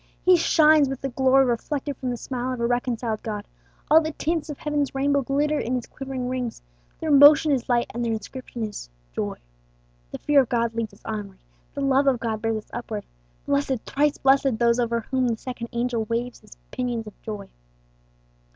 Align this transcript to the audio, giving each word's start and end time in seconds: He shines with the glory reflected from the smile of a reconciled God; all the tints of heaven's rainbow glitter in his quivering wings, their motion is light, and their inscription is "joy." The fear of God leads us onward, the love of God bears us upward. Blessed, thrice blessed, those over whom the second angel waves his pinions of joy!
He 0.23 0.35
shines 0.35 0.89
with 0.89 1.01
the 1.01 1.09
glory 1.09 1.45
reflected 1.45 1.95
from 1.95 2.09
the 2.09 2.17
smile 2.17 2.53
of 2.53 2.59
a 2.59 2.65
reconciled 2.65 3.21
God; 3.21 3.45
all 3.91 4.01
the 4.01 4.13
tints 4.13 4.49
of 4.49 4.57
heaven's 4.57 4.95
rainbow 4.95 5.21
glitter 5.21 5.59
in 5.59 5.75
his 5.75 5.85
quivering 5.85 6.27
wings, 6.27 6.63
their 6.99 7.11
motion 7.11 7.51
is 7.51 7.69
light, 7.69 7.91
and 7.93 8.03
their 8.03 8.11
inscription 8.11 8.63
is 8.63 8.89
"joy." 9.13 9.37
The 10.09 10.17
fear 10.17 10.41
of 10.41 10.49
God 10.49 10.73
leads 10.73 10.95
us 10.95 11.05
onward, 11.05 11.37
the 11.75 11.81
love 11.81 12.07
of 12.07 12.19
God 12.19 12.41
bears 12.41 12.57
us 12.63 12.71
upward. 12.73 13.05
Blessed, 13.45 13.81
thrice 13.85 14.17
blessed, 14.17 14.57
those 14.57 14.79
over 14.79 15.01
whom 15.01 15.27
the 15.27 15.37
second 15.37 15.69
angel 15.71 16.05
waves 16.05 16.39
his 16.39 16.57
pinions 16.71 17.05
of 17.05 17.13
joy! 17.21 17.51